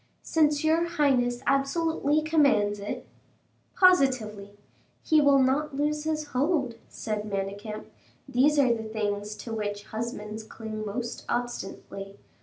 "Since 0.23 0.63
your 0.63 0.85
highness 0.85 1.43
absolutely 1.45 2.23
commands 2.23 2.79
it." 2.79 3.05
"Positively." 3.75 4.57
"He 5.03 5.21
will 5.21 5.37
not 5.37 5.75
lose 5.75 6.05
his 6.05 6.29
hold," 6.29 6.73
said 6.89 7.29
Manicamp; 7.29 7.85
"these 8.27 8.57
are 8.57 8.73
the 8.73 8.81
things 8.89 9.35
to 9.35 9.53
which 9.53 9.83
husbands 9.83 10.43
cling 10.43 10.83
most 10.87 11.23
obstinately. 11.29 12.17